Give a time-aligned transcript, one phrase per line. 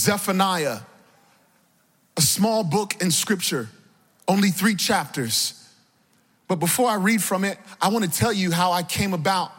[0.00, 0.78] Zephaniah,
[2.16, 3.68] a small book in scripture,
[4.26, 5.56] only three chapters.
[6.48, 9.52] But before I read from it, I want to tell you how I came about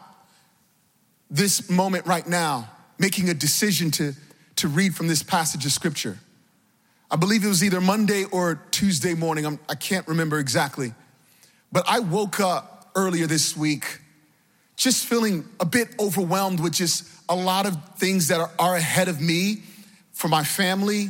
[1.30, 4.14] this moment right now, making a decision to,
[4.58, 6.18] to read from this passage of scripture.
[7.10, 9.46] I believe it was either Monday or Tuesday morning.
[9.46, 10.94] I'm, I can not remember exactly.
[11.72, 14.00] But I woke up earlier this week
[14.76, 19.08] just feeling a bit overwhelmed with just a lot of things that are, are ahead
[19.08, 19.62] of me
[20.22, 21.10] for my family,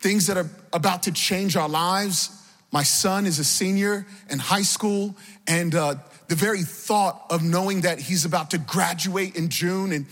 [0.00, 2.30] things that are about to change our lives.
[2.70, 5.16] My son is a senior in high school,
[5.48, 5.94] and uh,
[6.28, 10.04] the very thought of knowing that he's about to graduate in June and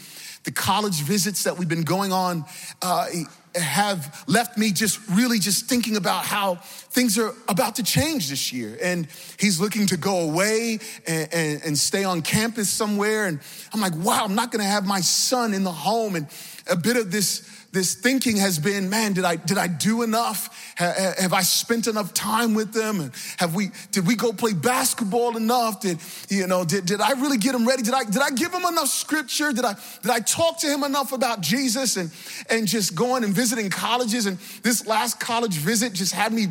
[0.45, 2.47] the college visits that we've been going on
[2.81, 3.09] uh,
[3.55, 8.55] have left me just really just thinking about how things are about to change this
[8.55, 8.79] year.
[8.83, 9.07] And
[9.39, 13.27] he's looking to go away and, and, and stay on campus somewhere.
[13.27, 13.39] And
[13.75, 16.17] I'm like, wow, I'm not gonna have my son in the home.
[16.17, 16.27] And
[16.67, 20.75] a bit of this this thinking has been, man, did I did I do enough?
[20.79, 23.01] Have I spent enough time with them?
[23.01, 25.81] And have we did we go play basketball enough?
[25.81, 26.65] Did you know?
[26.65, 27.83] Did, did I really get him ready?
[27.83, 29.53] Did I did I give him enough scripture?
[29.53, 32.13] Did I did I talk to him enough about Jesus and
[32.49, 34.27] and just going and visiting colleges?
[34.27, 36.47] And this last college visit just had me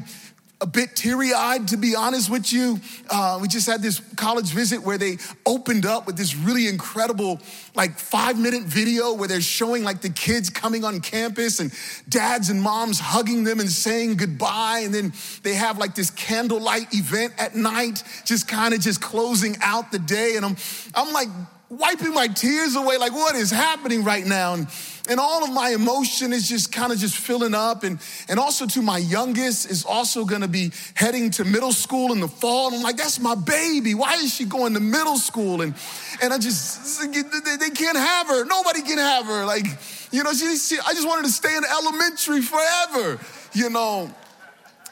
[0.61, 2.79] a bit teary eyed, to be honest with you.
[3.09, 7.41] Uh, we just had this college visit where they opened up with this really incredible,
[7.75, 11.73] like five minute video where they're showing like the kids coming on campus and
[12.07, 14.83] dads and moms hugging them and saying goodbye.
[14.85, 15.11] And then
[15.43, 19.99] they have like this candlelight event at night, just kind of just closing out the
[19.99, 20.35] day.
[20.37, 20.55] And I'm,
[20.95, 21.27] I'm like
[21.69, 24.53] wiping my tears away, like, what is happening right now?
[24.53, 24.67] And,
[25.09, 27.83] and all of my emotion is just kind of just filling up.
[27.83, 32.21] And, and also to my youngest is also gonna be heading to middle school in
[32.21, 32.67] the fall.
[32.67, 33.95] And I'm like, that's my baby.
[33.95, 35.61] Why is she going to middle school?
[35.61, 35.73] And,
[36.21, 38.45] and I just, they can't have her.
[38.45, 39.45] Nobody can have her.
[39.45, 39.65] Like,
[40.11, 43.19] you know, she, she, I just wanted to stay in elementary forever,
[43.51, 44.09] you know.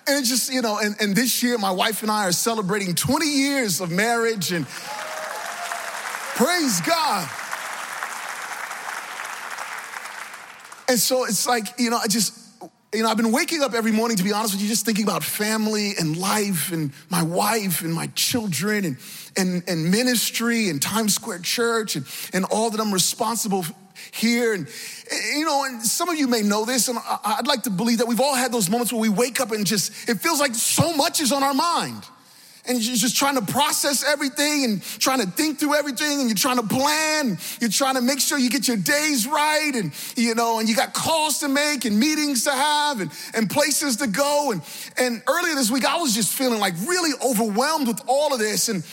[0.08, 3.25] And just, you know, and, and this year my wife and I are celebrating 20
[3.25, 4.68] years of marriage and
[6.36, 7.30] praise God.
[10.91, 12.38] And so it's like, you know, I just,
[12.94, 15.06] you know, I've been waking up every morning, to be honest with you, just thinking
[15.06, 18.97] about family and life and my wife and my children and,
[19.38, 23.63] and, and ministry and Times Square Church and, and all that I'm responsible
[24.12, 24.53] here.
[24.53, 24.68] And,
[25.34, 28.07] you know, and some of you may know this, and I'd like to believe that
[28.09, 30.94] we've all had those moments where we wake up and just, it feels like so
[30.94, 32.03] much is on our mind
[32.68, 36.36] and you're just trying to process everything and trying to think through everything and you're
[36.36, 40.36] trying to plan you're trying to make sure you get your days right and you
[40.36, 44.08] know and you got calls to make and meetings to have and, and places to
[44.08, 44.52] go.
[44.52, 44.62] And
[44.98, 48.70] and earlier this week i was just feeling like really overwhelmed with all of this.
[48.70, 48.84] And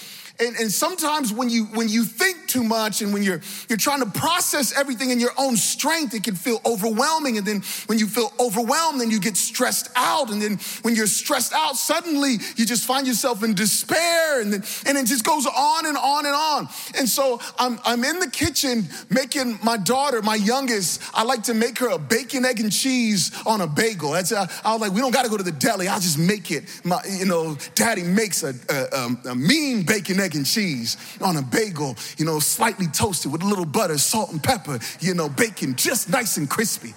[0.41, 4.01] and, and sometimes when you when you think too much and when you're you're trying
[4.01, 7.39] to process everything in your own strength, it can feel overwhelming.
[7.39, 10.31] And then when you feel overwhelmed, then you get stressed out.
[10.31, 14.41] And then when you're stressed out, suddenly you just find yourself in despair.
[14.41, 16.69] And then and it just goes on and on and on.
[16.97, 21.55] And so I'm I'm in the kitchen making my daughter, my youngest, I like to
[21.55, 24.13] make her a bacon, egg, and cheese on a bagel.
[24.13, 25.89] That's uh, I was like, we don't got to go to the deli.
[25.89, 26.65] I'll just make it.
[26.85, 31.37] My, you know, daddy makes a, a, a mean bacon, egg, egg and cheese on
[31.39, 35.29] a bagel, you know, slightly toasted with a little butter, salt and pepper, you know,
[35.29, 36.93] bacon just nice and crispy.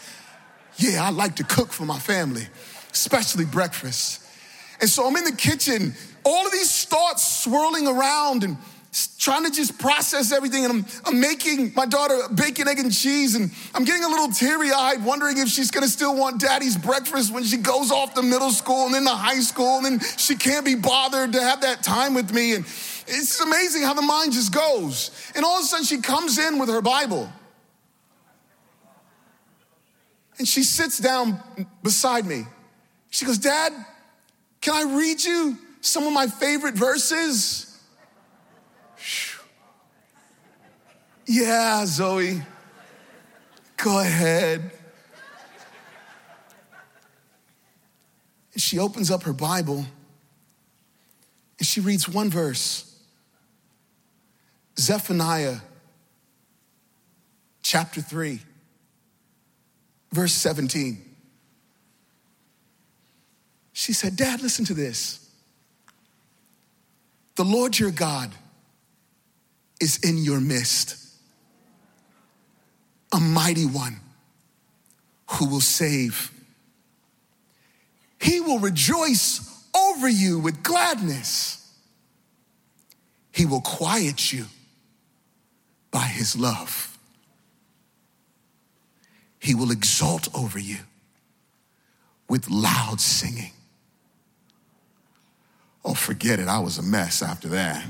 [0.75, 2.47] Yeah, I like to cook for my family,
[2.91, 4.21] especially breakfast.
[4.81, 5.93] And so I'm in the kitchen,
[6.25, 8.57] all of these thoughts swirling around and
[9.17, 10.65] trying to just process everything.
[10.65, 13.35] And I'm, I'm making my daughter bacon, egg, and cheese.
[13.35, 17.33] And I'm getting a little teary eyed, wondering if she's gonna still want daddy's breakfast
[17.33, 19.77] when she goes off to middle school and then to high school.
[19.77, 22.55] And then she can't be bothered to have that time with me.
[22.55, 22.65] And
[23.11, 25.11] it's amazing how the mind just goes.
[25.35, 27.31] And all of a sudden, she comes in with her Bible.
[30.37, 31.39] And she sits down
[31.83, 32.45] beside me.
[33.09, 33.73] She goes, Dad,
[34.61, 37.67] can I read you some of my favorite verses?
[41.25, 42.41] Yeah, Zoe,
[43.77, 44.71] go ahead.
[48.53, 49.85] And she opens up her Bible
[51.57, 52.90] and she reads one verse.
[54.81, 55.57] Zephaniah
[57.61, 58.39] chapter 3,
[60.11, 60.99] verse 17.
[63.73, 65.29] She said, Dad, listen to this.
[67.35, 68.31] The Lord your God
[69.79, 70.97] is in your midst,
[73.13, 73.97] a mighty one
[75.29, 76.31] who will save.
[78.19, 81.71] He will rejoice over you with gladness.
[83.31, 84.45] He will quiet you
[85.91, 86.97] by his love.
[89.39, 90.77] He will exalt over you
[92.29, 93.51] with loud singing.
[95.83, 96.47] Oh, forget it.
[96.47, 97.85] I was a mess after that.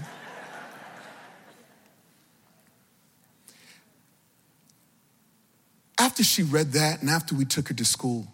[6.02, 8.28] after she read that and after we took her to school,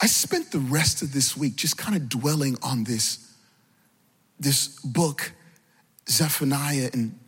[0.00, 3.32] I spent the rest of this week just kind of dwelling on this,
[4.38, 5.32] this book,
[6.08, 7.18] Zephaniah, and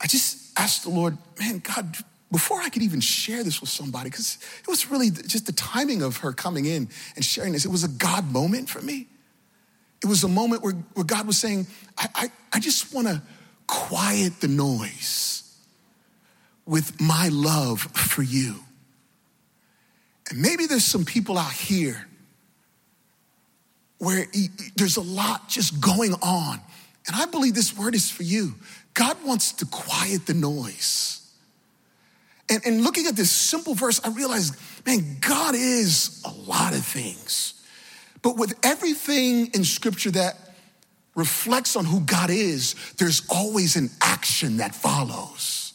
[0.00, 1.96] I just asked the Lord, man, God,
[2.30, 6.02] before I could even share this with somebody, because it was really just the timing
[6.02, 9.06] of her coming in and sharing this, it was a God moment for me.
[10.02, 13.22] It was a moment where, where God was saying, I, I, I just want to
[13.66, 15.56] quiet the noise
[16.66, 18.56] with my love for you.
[20.28, 22.06] And maybe there's some people out here
[23.98, 24.26] where
[24.76, 26.60] there's a lot just going on.
[27.06, 28.54] And I believe this word is for you.
[28.94, 31.20] God wants to quiet the noise.
[32.48, 34.54] And, and looking at this simple verse, I realized,
[34.86, 37.54] man, God is a lot of things.
[38.22, 40.36] But with everything in scripture that
[41.14, 45.74] reflects on who God is, there's always an action that follows.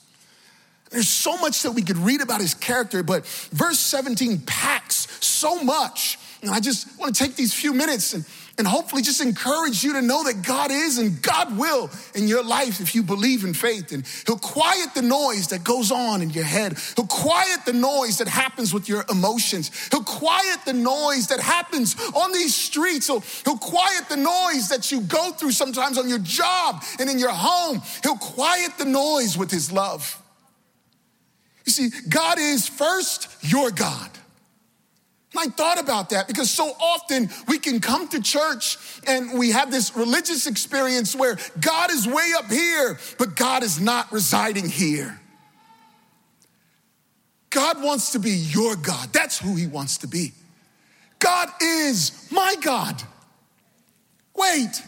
[0.90, 5.64] There's so much that we could read about his character, but verse 17 packs so
[5.64, 6.18] much.
[6.42, 8.26] And I just want to take these few minutes and,
[8.60, 12.44] and hopefully just encourage you to know that God is and God will in your
[12.44, 13.94] life if you believe in faith.
[13.94, 16.78] And He'll quiet the noise that goes on in your head.
[16.98, 19.72] He'll quiet the noise that happens with your emotions.
[19.90, 23.08] He'll quiet the noise that happens on these streets.
[23.08, 27.18] He'll, he'll quiet the noise that you go through sometimes on your job and in
[27.18, 27.82] your home.
[28.04, 30.22] He'll quiet the noise with His love.
[31.66, 34.10] You see, God is first your God.
[35.38, 39.72] I thought about that because so often we can come to church and we have
[39.72, 45.20] this religious experience where God is way up here, but God is not residing here.
[47.52, 49.14] God wants to be your God.
[49.14, 50.34] That's who he wants to be.
[51.20, 53.02] God is my God.
[54.36, 54.82] Wait,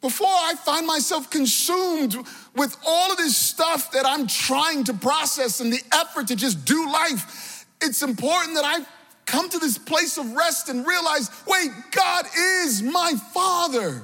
[0.00, 2.16] before I find myself consumed
[2.56, 6.64] with all of this stuff that I'm trying to process and the effort to just
[6.64, 8.84] do life, it's important that I
[9.30, 12.26] come to this place of rest and realize wait, God
[12.64, 14.02] is my Father,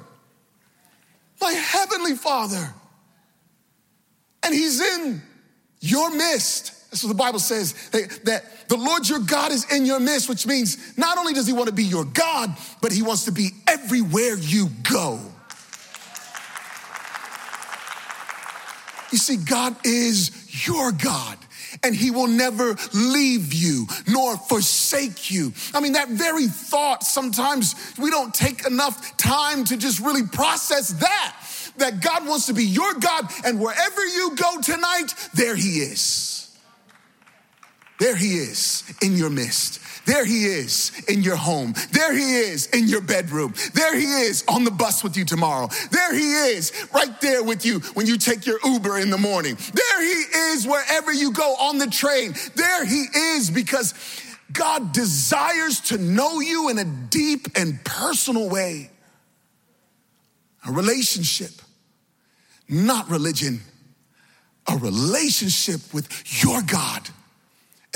[1.40, 2.72] my Heavenly Father.
[4.44, 5.20] And He's in
[5.80, 6.90] your midst.
[6.90, 10.46] That's what the Bible says, that the Lord your God is in your midst, which
[10.46, 13.50] means not only does He want to be your God, but He wants to be
[13.66, 15.20] everywhere you go.
[19.10, 21.38] You see, God is your God
[21.82, 25.52] and he will never leave you nor forsake you.
[25.74, 30.88] I mean, that very thought, sometimes we don't take enough time to just really process
[30.88, 31.36] that.
[31.78, 36.56] That God wants to be your God, and wherever you go tonight, there he is.
[37.98, 39.80] There he is in your midst.
[40.06, 41.74] There he is in your home.
[41.90, 43.54] There he is in your bedroom.
[43.74, 45.68] There he is on the bus with you tomorrow.
[45.90, 49.56] There he is right there with you when you take your Uber in the morning.
[49.74, 50.22] There he
[50.52, 52.34] is wherever you go on the train.
[52.54, 53.04] There he
[53.34, 53.94] is because
[54.52, 58.90] God desires to know you in a deep and personal way.
[60.68, 61.50] A relationship,
[62.68, 63.60] not religion,
[64.68, 66.08] a relationship with
[66.42, 67.08] your God.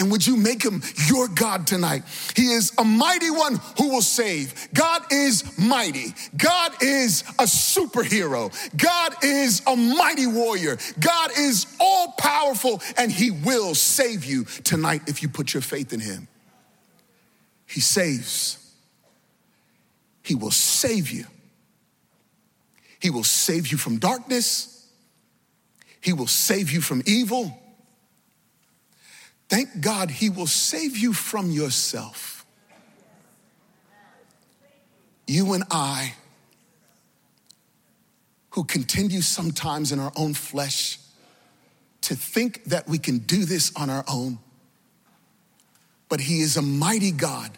[0.00, 2.04] And would you make him your God tonight?
[2.34, 4.68] He is a mighty one who will save.
[4.72, 6.14] God is mighty.
[6.36, 8.50] God is a superhero.
[8.76, 10.78] God is a mighty warrior.
[10.98, 15.92] God is all powerful and he will save you tonight if you put your faith
[15.92, 16.28] in him.
[17.66, 18.74] He saves.
[20.22, 21.26] He will save you.
[23.00, 24.88] He will save you from darkness.
[26.00, 27.59] He will save you from evil.
[29.50, 32.46] Thank God he will save you from yourself.
[35.26, 36.14] You and I,
[38.50, 41.00] who continue sometimes in our own flesh
[42.02, 44.38] to think that we can do this on our own.
[46.08, 47.50] But he is a mighty God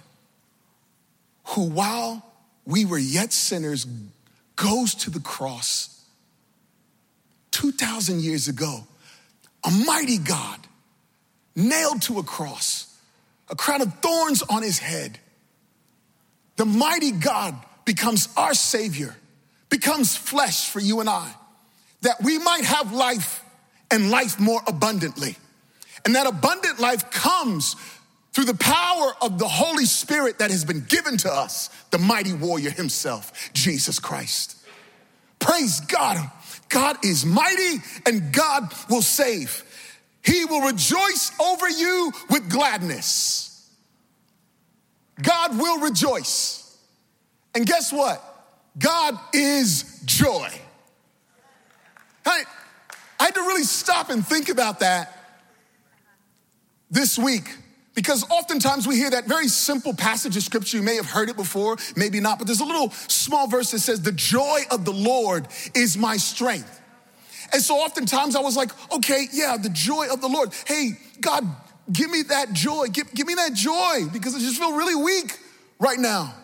[1.48, 2.24] who, while
[2.64, 3.86] we were yet sinners,
[4.56, 6.06] goes to the cross
[7.50, 8.86] 2,000 years ago.
[9.64, 10.58] A mighty God
[11.54, 12.94] nailed to a cross,
[13.48, 15.18] a crown of thorns on his head.
[16.56, 17.54] The mighty God
[17.84, 19.16] becomes our Savior,
[19.68, 21.32] becomes flesh for you and I,
[22.02, 23.44] that we might have life
[23.90, 25.36] and life more abundantly.
[26.04, 27.76] And that abundant life comes
[28.32, 32.32] through the power of the Holy Spirit that has been given to us, the mighty
[32.32, 34.56] warrior himself, Jesus Christ.
[35.38, 36.30] Praise God.
[36.68, 39.64] God is mighty and God will save.
[40.22, 43.70] He will rejoice over you with gladness.
[45.20, 46.78] God will rejoice.
[47.54, 48.22] And guess what?
[48.78, 50.48] God is joy.
[52.24, 52.44] I,
[53.20, 55.18] I had to really stop and think about that
[56.90, 57.56] this week
[57.94, 60.78] because oftentimes we hear that very simple passage of scripture.
[60.78, 63.80] You may have heard it before, maybe not, but there's a little small verse that
[63.80, 66.80] says, The joy of the Lord is my strength.
[67.52, 70.52] And so oftentimes I was like, okay, yeah, the joy of the Lord.
[70.66, 71.44] Hey, God,
[71.92, 72.86] give me that joy.
[72.86, 75.38] Give, give me that joy because I just feel really weak
[75.78, 76.34] right now.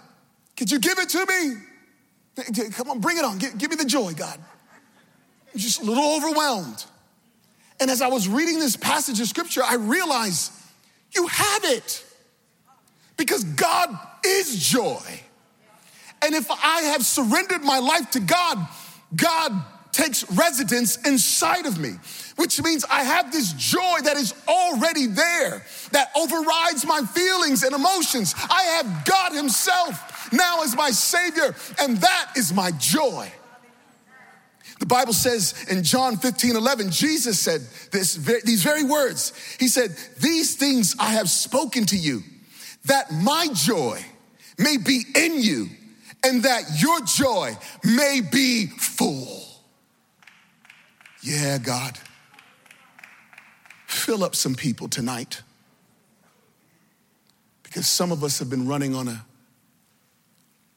[0.57, 2.71] Could you give it to me?
[2.73, 3.39] Come on, bring it on.
[3.39, 4.39] Give, give me the joy, God.
[5.53, 6.85] I'm just a little overwhelmed.
[7.81, 10.53] And as I was reading this passage of scripture, I realized
[11.13, 12.05] you have it
[13.17, 15.01] because God is joy.
[16.23, 18.67] And if I have surrendered my life to God,
[19.15, 19.53] God
[19.99, 21.95] takes residence inside of me,
[22.37, 27.75] which means I have this joy that is already there, that overrides my feelings and
[27.75, 28.33] emotions.
[28.49, 33.31] I have God Himself now as my Savior, and that is my joy.
[34.79, 38.15] The Bible says in John 15, 11, Jesus said this,
[38.45, 39.33] these very words.
[39.59, 42.23] He said, These things I have spoken to you,
[42.85, 44.01] that my joy
[44.57, 45.67] may be in you,
[46.23, 49.38] and that your joy may be full.
[51.23, 51.99] Yeah, God.
[53.87, 55.43] Fill up some people tonight.
[57.63, 59.25] Because some of us have been running on a,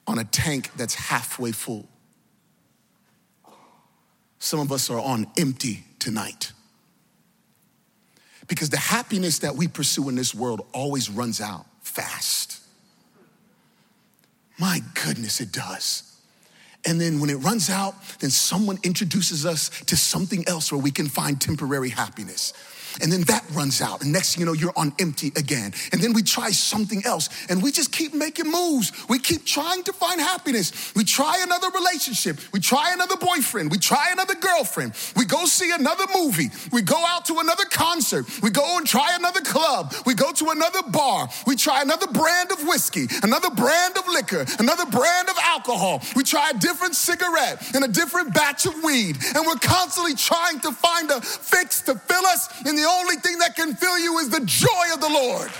[0.07, 1.87] on a tank that's halfway full.
[4.39, 6.51] Some of us are on empty tonight.
[8.47, 12.59] Because the happiness that we pursue in this world always runs out fast.
[14.59, 16.10] My goodness, it does.
[16.85, 20.91] And then when it runs out, then someone introduces us to something else where we
[20.91, 22.53] can find temporary happiness.
[23.01, 24.01] And then that runs out.
[24.01, 25.73] And next thing you know, you're on empty again.
[25.91, 27.29] And then we try something else.
[27.49, 28.91] And we just keep making moves.
[29.07, 30.93] We keep trying to find happiness.
[30.95, 32.39] We try another relationship.
[32.51, 33.71] We try another boyfriend.
[33.71, 34.93] We try another girlfriend.
[35.15, 36.49] We go see another movie.
[36.71, 38.25] We go out to another concert.
[38.41, 39.93] We go and try another club.
[40.05, 41.29] We go to another bar.
[41.47, 46.01] We try another brand of whiskey, another brand of liquor, another brand of alcohol.
[46.15, 49.17] We try a different cigarette and a different batch of weed.
[49.35, 53.15] And we're constantly trying to find a fix to fill us in the the only
[53.17, 55.51] thing that can fill you is the joy of the Lord.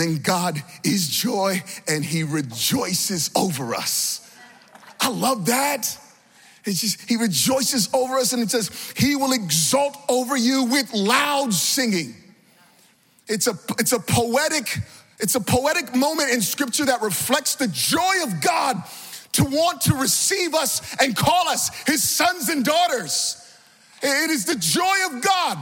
[0.00, 4.34] then God is joy and he rejoices over us.
[4.98, 5.94] I love that.
[6.64, 11.52] Just, he rejoices over us and it says, he will exult over you with loud
[11.52, 12.14] singing.
[13.28, 14.78] It's a, it's a poetic
[15.20, 18.82] it's a poetic moment in scripture that reflects the joy of God
[19.32, 23.36] to want to receive us and call us his sons and daughters.
[24.02, 25.58] It is the joy of God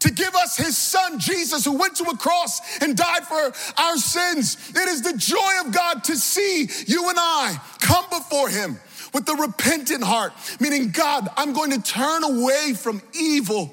[0.00, 3.96] to give us his son Jesus who went to a cross and died for our
[3.96, 4.70] sins.
[4.70, 8.78] It is the joy of God to see you and I come before him
[9.14, 13.72] with a repentant heart, meaning, God, I'm going to turn away from evil.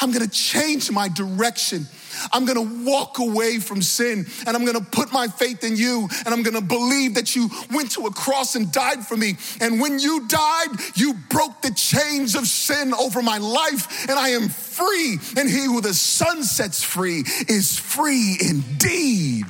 [0.00, 1.86] I'm going to change my direction.
[2.32, 6.28] I'm gonna walk away from sin and I'm gonna put my faith in you and
[6.34, 9.36] I'm gonna believe that you went to a cross and died for me.
[9.60, 14.30] And when you died, you broke the chains of sin over my life and I
[14.30, 15.18] am free.
[15.36, 19.46] And he who the Son sets free is free indeed.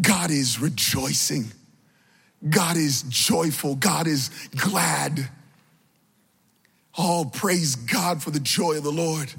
[0.00, 1.52] God is rejoicing.
[2.48, 3.74] God is joyful.
[3.74, 5.28] God is glad.
[6.98, 9.32] Oh, praise God for the joy of the Lord.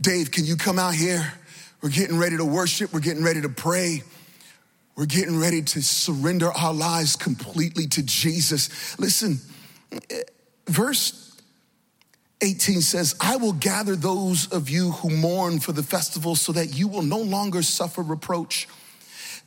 [0.00, 1.34] Dave, can you come out here?
[1.82, 4.02] We're getting ready to worship, we're getting ready to pray.
[4.96, 8.98] We're getting ready to surrender our lives completely to Jesus.
[8.98, 9.38] Listen,
[10.66, 11.40] verse
[12.40, 16.76] 18 says, I will gather those of you who mourn for the festival so that
[16.76, 18.66] you will no longer suffer reproach.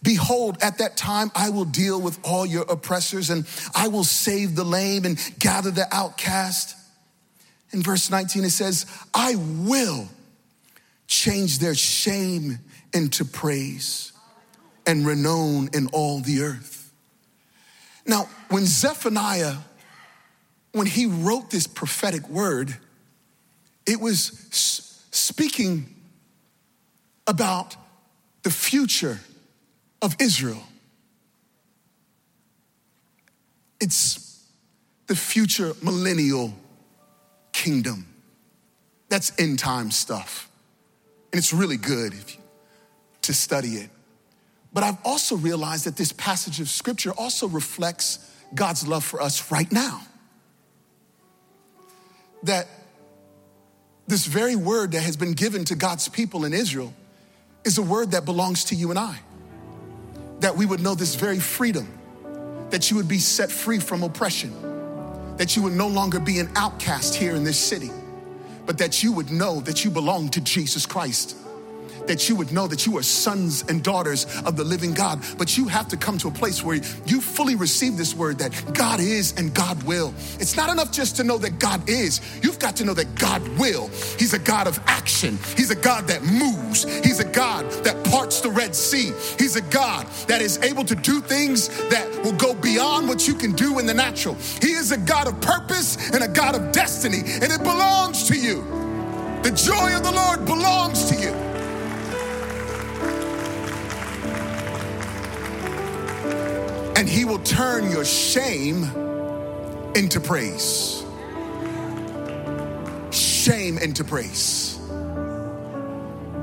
[0.01, 3.45] Behold, at that time I will deal with all your oppressors and
[3.75, 6.77] I will save the lame and gather the outcast.
[7.73, 10.07] In verse 19, it says, I will
[11.07, 12.59] change their shame
[12.93, 14.11] into praise
[14.85, 16.91] and renown in all the earth.
[18.05, 19.55] Now, when Zephaniah,
[20.73, 22.75] when he wrote this prophetic word,
[23.85, 24.47] it was
[25.11, 25.95] speaking
[27.27, 27.75] about
[28.43, 29.19] the future
[30.01, 30.63] of Israel.
[33.79, 34.45] It's
[35.07, 36.53] the future millennial
[37.61, 38.07] kingdom.
[39.09, 40.49] That's end time stuff.
[41.31, 42.37] And it's really good you,
[43.23, 43.89] to study it.
[44.73, 49.51] But I've also realized that this passage of scripture also reflects God's love for us
[49.51, 50.01] right now.
[52.43, 52.67] That
[54.07, 56.93] this very word that has been given to God's people in Israel
[57.63, 59.19] is a word that belongs to you and I.
[60.39, 61.87] That we would know this very freedom,
[62.71, 64.51] that you would be set free from oppression,
[65.41, 67.89] that you would no longer be an outcast here in this city,
[68.67, 71.35] but that you would know that you belong to Jesus Christ
[72.07, 75.23] that you would know that you are sons and daughters of the living God.
[75.37, 78.73] But you have to come to a place where you fully receive this word that
[78.73, 80.13] God is and God will.
[80.39, 83.45] It's not enough just to know that God is, you've got to know that God
[83.59, 83.87] will.
[84.17, 88.41] He's a God of action, He's a God that moves, He's a God that parts
[88.41, 92.53] the Red Sea, He's a God that is able to do things that will go
[92.53, 94.35] beyond what you can do in the natural.
[94.61, 98.37] He is a God of purpose and a God of destiny, and it belongs to
[98.37, 98.61] you.
[99.43, 101.50] The joy of the Lord belongs to you.
[107.11, 108.85] He will turn your shame
[109.95, 111.03] into praise.
[113.11, 114.79] Shame into praise.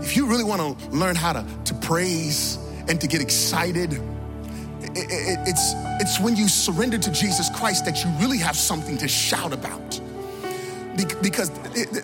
[0.03, 4.91] If you really want to learn how to, to praise and to get excited, it,
[4.95, 9.09] it, it's, it's when you surrender to Jesus Christ that you really have something to
[9.09, 9.99] shout about.
[11.23, 11.49] Because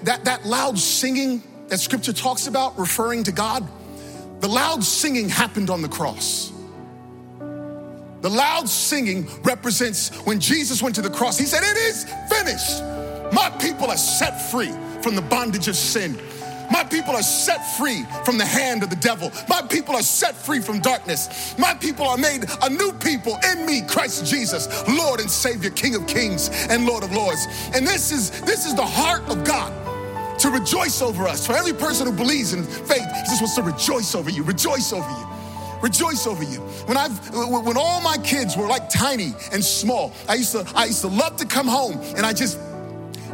[0.04, 3.68] that, that loud singing that scripture talks about, referring to God,
[4.40, 6.53] the loud singing happened on the cross.
[8.25, 11.37] The loud singing represents when Jesus went to the cross.
[11.37, 12.83] He said, It is finished.
[13.35, 16.19] My people are set free from the bondage of sin.
[16.73, 19.31] My people are set free from the hand of the devil.
[19.47, 21.54] My people are set free from darkness.
[21.59, 25.95] My people are made a new people in me, Christ Jesus, Lord and Savior, King
[25.95, 27.47] of Kings and Lord of Lords.
[27.75, 29.71] And this is this is the heart of God
[30.38, 31.47] to rejoice over us.
[31.47, 34.95] For every person who believes in faith, he just wants to rejoice over you, rejoice
[34.95, 35.33] over you
[35.84, 36.60] rejoice over you.
[36.88, 40.86] When I've when all my kids were like tiny and small, I used to I
[40.86, 42.58] used to love to come home and I just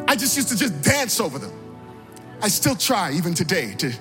[0.08, 1.52] I just used to just dance over them.
[2.42, 3.92] I still try even today to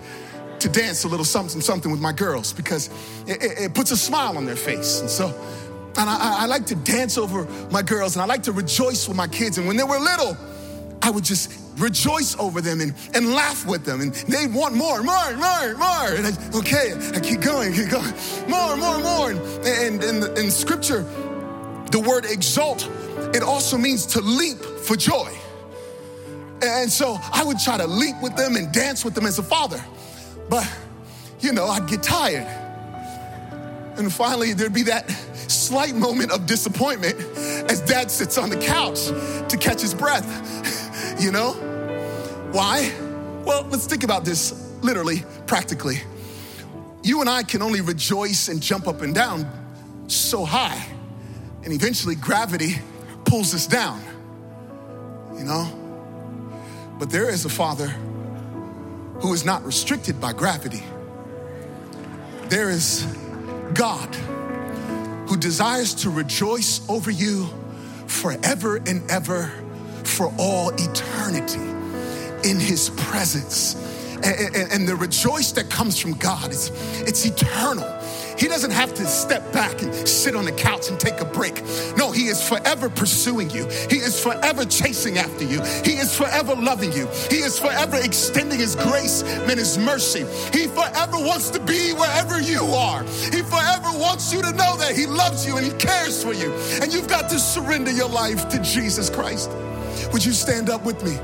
[0.60, 2.90] to dance a little something something with my girls because
[3.28, 5.00] it, it, it puts a smile on their face.
[5.02, 5.28] And so
[5.98, 9.18] and I, I like to dance over my girls and I like to rejoice with
[9.18, 9.58] my kids.
[9.58, 10.36] And when they were little,
[11.10, 14.00] I would just rejoice over them and, and laugh with them.
[14.00, 16.08] And they want more, more, more, more.
[16.14, 18.14] And I, okay, I keep going, keep going.
[18.48, 19.32] More, more, more.
[19.66, 20.04] And,
[20.38, 21.02] in scripture,
[21.90, 22.88] the word exalt,
[23.34, 25.36] it also means to leap for joy.
[26.62, 29.44] And so I would try to leap with them and dance with them as a
[29.44, 29.84] father.
[30.48, 30.72] But,
[31.40, 32.46] you know, I'd get tired.
[33.98, 35.10] And finally, there'd be that
[35.50, 37.20] slight moment of disappointment
[37.70, 39.08] as dad sits on the couch
[39.50, 40.26] to catch his breath,
[41.20, 41.52] you know?
[42.52, 42.92] Why?
[43.46, 46.02] Well, let's think about this literally, practically.
[47.04, 49.50] You and I can only rejoice and jump up and down
[50.08, 50.86] so high,
[51.64, 52.76] and eventually gravity
[53.26, 54.02] pulls us down,
[55.38, 55.68] you know?
[56.98, 57.88] But there is a Father
[59.22, 60.84] who is not restricted by gravity.
[62.48, 63.06] There is
[63.74, 64.14] God
[65.28, 67.48] who desires to rejoice over you
[68.08, 69.52] forever and ever
[70.20, 71.62] for all eternity
[72.44, 73.76] in his presence.
[74.16, 76.72] And, and, and the rejoice that comes from God, it's,
[77.08, 77.88] it's eternal.
[78.38, 81.64] He doesn't have to step back and sit on the couch and take a break.
[81.96, 83.66] No, He is forever pursuing you.
[83.90, 85.62] He is forever chasing after you.
[85.86, 87.08] He is forever loving you.
[87.30, 90.26] He is forever extending His grace and His mercy.
[90.52, 93.04] He forever wants to be wherever you are.
[93.04, 96.52] He forever wants you to know that He loves you and He cares for you.
[96.82, 99.50] And you've got to surrender your life to Jesus Christ.
[100.12, 101.18] Would you stand up with me?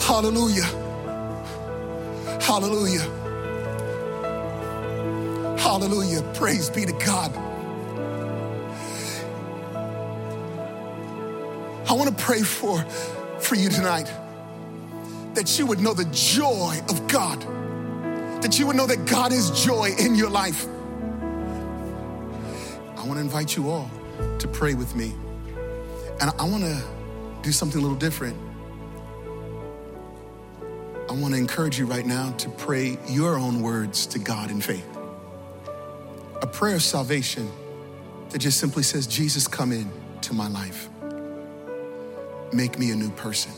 [0.00, 0.64] Hallelujah.
[2.40, 3.00] Hallelujah.
[5.58, 6.22] Hallelujah.
[6.34, 7.36] Praise be to God.
[11.88, 12.82] I want to pray for,
[13.40, 14.10] for you tonight
[15.34, 17.40] that you would know the joy of God,
[18.42, 20.66] that you would know that God is joy in your life.
[22.96, 23.90] I want to invite you all
[24.38, 25.14] to pray with me.
[26.20, 26.99] And I want to
[27.42, 28.36] do something a little different.
[31.08, 34.60] I want to encourage you right now to pray your own words to God in
[34.60, 34.86] faith.
[36.40, 37.50] A prayer of salvation
[38.30, 39.90] that just simply says, Jesus, come in
[40.22, 40.88] to my life.
[42.52, 43.52] Make me a new person.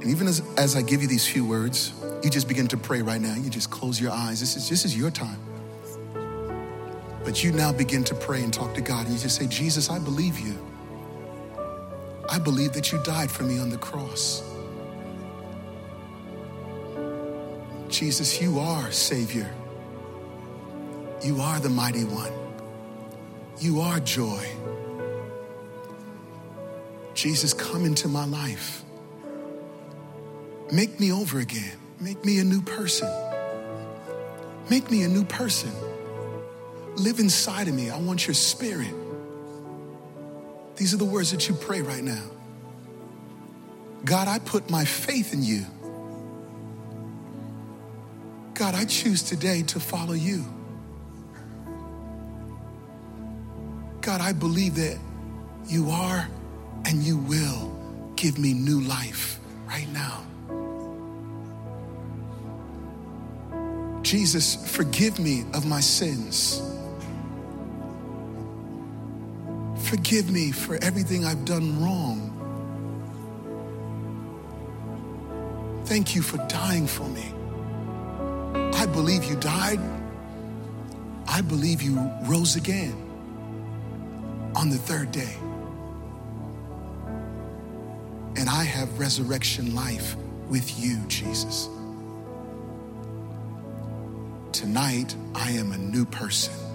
[0.00, 3.02] And even as, as I give you these few words, you just begin to pray
[3.02, 3.34] right now.
[3.34, 4.40] You just close your eyes.
[4.40, 5.38] This is, this is your time.
[7.24, 9.06] But you now begin to pray and talk to God.
[9.06, 10.56] And you just say, Jesus, I believe you.
[12.28, 14.42] I believe that you died for me on the cross.
[17.88, 19.50] Jesus, you are Savior.
[21.22, 22.32] You are the mighty one.
[23.58, 24.46] You are joy.
[27.14, 28.82] Jesus, come into my life.
[30.70, 31.78] Make me over again.
[32.00, 33.08] Make me a new person.
[34.68, 35.72] Make me a new person.
[36.96, 37.88] Live inside of me.
[37.88, 38.92] I want your spirit.
[40.76, 42.22] These are the words that you pray right now.
[44.04, 45.64] God, I put my faith in you.
[48.54, 50.44] God, I choose today to follow you.
[54.00, 54.98] God, I believe that
[55.66, 56.28] you are
[56.84, 57.72] and you will
[58.14, 60.22] give me new life right now.
[64.02, 66.62] Jesus, forgive me of my sins.
[69.86, 72.32] Forgive me for everything I've done wrong.
[75.84, 77.32] Thank you for dying for me.
[78.74, 79.78] I believe you died.
[81.28, 82.96] I believe you rose again
[84.56, 85.36] on the third day.
[88.34, 90.16] And I have resurrection life
[90.48, 91.68] with you, Jesus.
[94.50, 96.65] Tonight, I am a new person.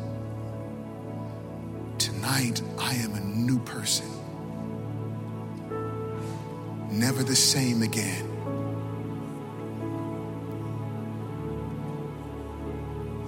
[2.31, 4.07] Tonight, I am a new person.
[6.89, 8.25] Never the same again.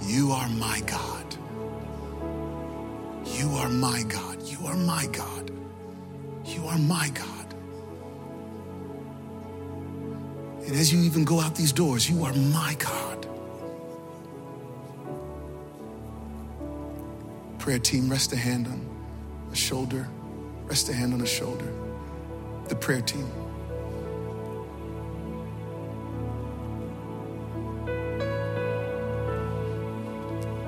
[0.04, 1.36] You are my God.
[3.26, 4.42] You are my God.
[4.44, 5.52] You are my God.
[6.46, 7.56] You are my God.
[10.66, 13.03] And as you even go out these doors, you are my God.
[17.63, 18.86] Prayer team, rest a hand on
[19.49, 20.06] a shoulder.
[20.65, 21.71] Rest a hand on a shoulder.
[22.67, 23.26] The prayer team.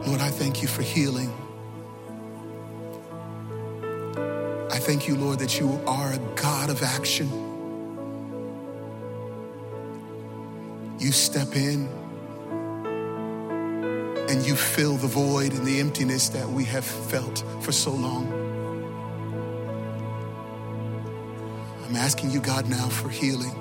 [0.08, 1.34] Lord, I thank you for healing.
[4.71, 7.27] I thank you, Lord, that you are a God of action.
[10.97, 11.89] You step in
[14.36, 18.28] and you fill the void and the emptiness that we have felt for so long.
[21.86, 23.54] I'm asking you, God, now for healing.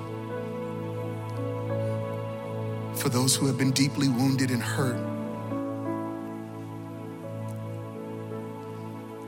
[2.95, 4.97] For those who have been deeply wounded and hurt.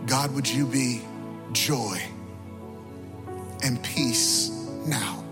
[0.06, 1.02] God, would you be
[1.54, 1.98] joy
[3.64, 4.50] and peace
[4.86, 5.24] now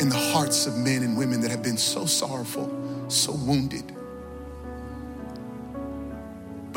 [0.00, 2.72] in the hearts of men and women that have been so sorrowful,
[3.08, 3.97] so wounded?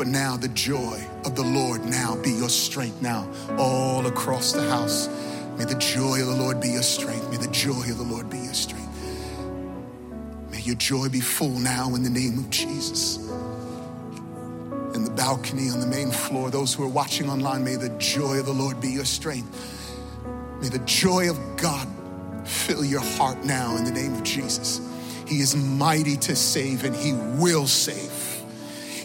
[0.02, 3.24] But now the joy of the Lord now be your strength now
[3.56, 5.08] all across the house.
[5.56, 7.30] May the joy of the Lord be your strength.
[7.30, 8.90] May the joy of the Lord be your strength.
[10.50, 13.18] May your joy be full now in the name of Jesus.
[14.92, 18.40] In the balcony on the main floor, those who are watching online, may the joy
[18.40, 19.56] of the Lord be your strength.
[20.60, 21.86] May the joy of God
[22.44, 24.80] fill your heart now in the name of Jesus.
[25.28, 28.21] He is mighty to save and he will save.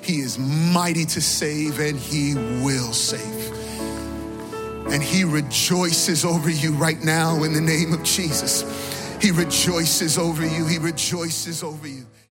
[0.08, 3.52] He is mighty to save and he will save.
[4.90, 8.64] And he rejoices over you right now in the name of Jesus.
[9.22, 10.66] He rejoices over you.
[10.66, 12.06] He rejoices over you.